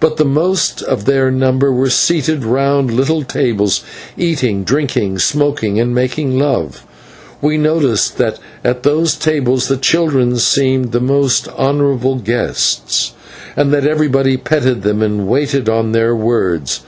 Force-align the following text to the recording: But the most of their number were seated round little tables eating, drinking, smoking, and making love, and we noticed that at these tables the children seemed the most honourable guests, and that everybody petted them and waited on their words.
But 0.00 0.16
the 0.16 0.24
most 0.24 0.80
of 0.80 1.04
their 1.04 1.30
number 1.30 1.70
were 1.70 1.90
seated 1.90 2.46
round 2.46 2.90
little 2.90 3.22
tables 3.24 3.82
eating, 4.16 4.64
drinking, 4.64 5.18
smoking, 5.18 5.78
and 5.78 5.94
making 5.94 6.38
love, 6.38 6.86
and 7.42 7.46
we 7.50 7.58
noticed 7.58 8.16
that 8.16 8.38
at 8.64 8.84
these 8.84 9.14
tables 9.16 9.68
the 9.68 9.76
children 9.76 10.38
seemed 10.38 10.92
the 10.92 11.00
most 11.00 11.46
honourable 11.48 12.14
guests, 12.16 13.12
and 13.54 13.70
that 13.70 13.86
everybody 13.86 14.38
petted 14.38 14.80
them 14.82 15.02
and 15.02 15.28
waited 15.28 15.68
on 15.68 15.92
their 15.92 16.16
words. 16.16 16.80